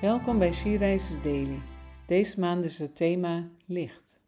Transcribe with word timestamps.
Welkom 0.00 0.38
bij 0.38 0.52
Sierreizers 0.52 1.22
Daily. 1.22 1.60
Deze 2.06 2.40
maand 2.40 2.64
is 2.64 2.78
het 2.78 2.96
thema 2.96 3.48
licht. 3.66 4.20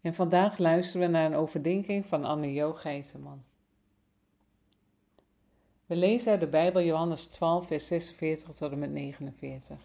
En 0.00 0.14
vandaag 0.14 0.58
luisteren 0.58 1.06
we 1.06 1.12
naar 1.12 1.24
een 1.24 1.36
overdenking 1.36 2.06
van 2.06 2.24
Anne-Jo 2.24 2.72
Geiteman. 2.72 3.42
We 5.86 5.96
lezen 5.96 6.30
uit 6.30 6.40
de 6.40 6.46
Bijbel 6.46 6.82
Johannes 6.82 7.26
12, 7.26 7.66
vers 7.66 7.86
46 7.86 8.52
tot 8.52 8.72
en 8.72 8.78
met 8.78 8.90
49. 8.90 9.78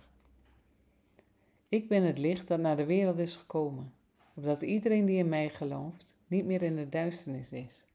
Ik 1.70 1.88
ben 1.88 2.04
het 2.04 2.17
licht 2.17 2.48
dat 2.48 2.59
naar 2.59 2.77
de 2.77 2.85
wereld 2.85 3.17
is 3.20 3.35
gekomen, 3.35 3.93
opdat 4.34 4.62
iedereen 4.62 5.05
die 5.05 5.17
in 5.17 5.29
mij 5.29 5.49
gelooft 5.49 6.15
niet 6.27 6.45
meer 6.45 6.62
in 6.62 6.76
de 6.76 6.90
duisternis 6.90 7.49
is. 7.49 7.85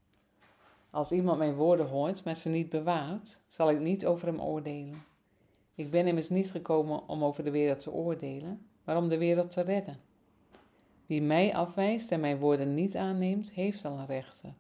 Als 0.91 1.12
iemand 1.12 1.39
mijn 1.39 1.55
woorden 1.55 1.89
hoort, 1.89 2.25
maar 2.25 2.37
ze 2.37 2.48
niet 2.48 2.69
bewaart, 2.69 3.41
zal 3.47 3.70
ik 3.70 3.81
niet 3.81 4.06
over 4.06 4.27
hem 4.27 4.41
oordelen. 4.41 5.08
Ik 5.79 5.91
ben 5.91 6.07
immers 6.07 6.29
niet 6.29 6.51
gekomen 6.51 7.09
om 7.09 7.25
over 7.25 7.45
de 7.45 7.51
wereld 7.51 7.81
te 7.81 7.93
oordelen, 7.93 8.67
maar 8.85 8.97
om 8.97 9.09
de 9.09 9.19
wereld 9.19 9.51
te 9.51 9.61
redden. 9.61 10.01
Wie 11.07 11.23
mij 11.23 11.55
afwijst 11.55 12.11
en 12.11 12.21
mijn 12.21 12.39
woorden 12.39 12.75
niet 12.75 12.97
aanneemt, 12.97 13.53
heeft 13.53 13.85
al 13.85 13.99
een 13.99 14.07
rechter. 14.07 14.55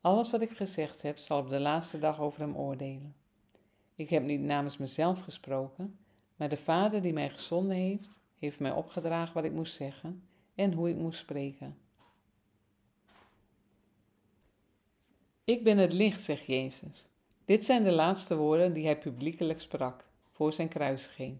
Alles 0.00 0.30
wat 0.30 0.40
ik 0.40 0.50
gezegd 0.50 1.02
heb, 1.02 1.18
zal 1.18 1.38
op 1.38 1.48
de 1.48 1.60
laatste 1.60 1.98
dag 1.98 2.20
over 2.20 2.40
hem 2.40 2.56
oordelen. 2.56 3.14
Ik 3.94 4.10
heb 4.10 4.22
niet 4.22 4.40
namens 4.40 4.76
mezelf 4.76 5.20
gesproken, 5.20 5.98
maar 6.36 6.48
de 6.48 6.56
Vader 6.56 7.02
die 7.02 7.12
mij 7.12 7.30
gezonden 7.30 7.76
heeft, 7.76 8.20
heeft 8.38 8.60
mij 8.60 8.72
opgedragen 8.72 9.34
wat 9.34 9.44
ik 9.44 9.52
moest 9.52 9.74
zeggen 9.74 10.22
en 10.54 10.72
hoe 10.72 10.88
ik 10.88 10.96
moest 10.96 11.18
spreken. 11.18 11.76
Ik 15.44 15.64
ben 15.64 15.78
het 15.78 15.92
licht, 15.92 16.22
zegt 16.22 16.46
Jezus. 16.46 17.08
Dit 17.44 17.64
zijn 17.64 17.82
de 17.82 17.92
laatste 17.92 18.36
woorden 18.36 18.72
die 18.72 18.84
hij 18.84 18.98
publiekelijk 18.98 19.60
sprak 19.60 20.04
voor 20.30 20.52
zijn 20.52 20.68
kruisiging. 20.68 21.38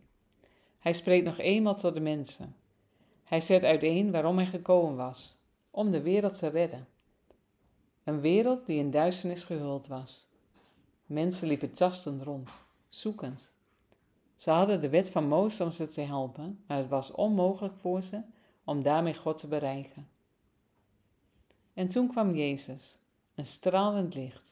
Hij 0.78 0.92
spreekt 0.92 1.25
nog 1.25 1.39
eenmaal 1.39 1.75
tot 1.75 1.95
de 1.95 2.00
mensen. 2.00 2.56
Hij 3.25 3.41
zet 3.41 3.62
uiteen 3.62 4.11
waarom 4.11 4.36
hij 4.36 4.47
gekomen 4.47 4.97
was: 4.97 5.36
om 5.70 5.91
de 5.91 6.03
wereld 6.03 6.39
te 6.39 6.48
redden. 6.48 6.89
Een 8.05 8.20
wereld 8.20 8.67
die 8.67 8.78
in 8.78 8.91
duisternis 8.91 9.45
gehuld 9.45 9.86
was. 9.86 10.27
Mensen 11.06 11.48
liepen 11.48 11.70
tastend 11.70 12.23
rond, 12.23 12.50
zoekend. 12.89 13.53
Ze 14.34 14.50
hadden 14.50 14.80
de 14.80 14.89
wet 14.89 15.11
van 15.11 15.28
Mozes 15.28 15.61
om 15.61 15.70
ze 15.70 15.89
te 15.89 16.00
helpen, 16.00 16.64
maar 16.67 16.78
het 16.78 16.89
was 16.89 17.11
onmogelijk 17.11 17.77
voor 17.77 18.03
ze 18.03 18.20
om 18.64 18.83
daarmee 18.83 19.14
God 19.14 19.39
te 19.39 19.47
bereiken. 19.47 20.08
En 21.75 21.89
toen 21.89 22.08
kwam 22.08 22.34
Jezus, 22.34 22.98
een 23.34 23.47
stralend 23.47 24.14
licht. 24.14 24.52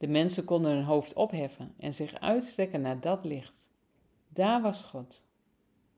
De 0.00 0.08
mensen 0.08 0.44
konden 0.44 0.72
hun 0.72 0.84
hoofd 0.84 1.14
opheffen 1.14 1.74
en 1.78 1.94
zich 1.94 2.20
uitstrekken 2.20 2.80
naar 2.80 3.00
dat 3.00 3.24
licht. 3.24 3.70
Daar 4.28 4.62
was 4.62 4.82
God. 4.82 5.24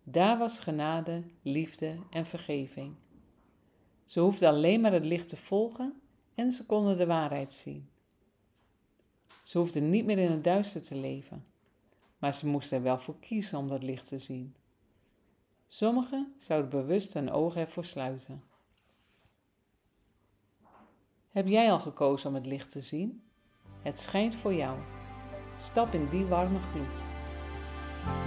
Daar 0.02 0.38
was 0.38 0.60
genade, 0.60 1.22
liefde 1.42 1.98
en 2.10 2.26
vergeving. 2.26 2.94
Ze 4.04 4.20
hoefden 4.20 4.48
alleen 4.48 4.80
maar 4.80 4.92
het 4.92 5.04
licht 5.04 5.28
te 5.28 5.36
volgen 5.36 6.00
en 6.34 6.50
ze 6.50 6.66
konden 6.66 6.96
de 6.96 7.06
waarheid 7.06 7.52
zien. 7.52 7.88
Ze 9.44 9.58
hoefden 9.58 9.90
niet 9.90 10.04
meer 10.04 10.18
in 10.18 10.30
het 10.30 10.44
duister 10.44 10.82
te 10.82 10.94
leven, 10.94 11.44
maar 12.18 12.34
ze 12.34 12.46
moesten 12.46 12.76
er 12.76 12.82
wel 12.82 12.98
voor 12.98 13.18
kiezen 13.20 13.58
om 13.58 13.68
dat 13.68 13.82
licht 13.82 14.06
te 14.06 14.18
zien. 14.18 14.54
Sommigen 15.66 16.34
zouden 16.38 16.70
bewust 16.70 17.14
hun 17.14 17.30
ogen 17.30 17.60
ervoor 17.60 17.84
sluiten. 17.84 18.42
Heb 21.30 21.46
jij 21.46 21.72
al 21.72 21.80
gekozen 21.80 22.28
om 22.28 22.34
het 22.34 22.46
licht 22.46 22.70
te 22.70 22.80
zien? 22.80 23.22
Het 23.82 23.98
schijnt 23.98 24.34
voor 24.34 24.54
jou. 24.54 24.76
Stap 25.60 25.94
in 25.94 26.08
die 26.10 26.24
warme 26.24 26.58
gloed. 26.72 27.02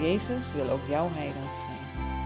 Jezus 0.02 0.54
wil 0.54 0.70
ook 0.70 0.88
jouw 0.90 1.10
heiland 1.12 1.56
zijn. 1.56 2.25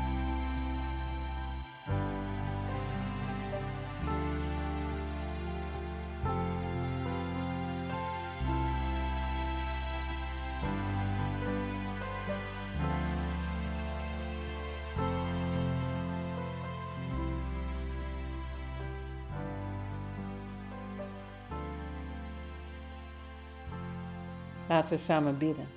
Laten 24.69 24.89
we 24.93 24.97
samen 24.97 25.37
bidden. 25.37 25.67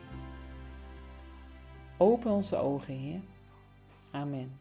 Open 1.97 2.31
onze 2.31 2.57
ogen, 2.57 2.95
Heer. 2.95 3.21
Amen. 4.11 4.61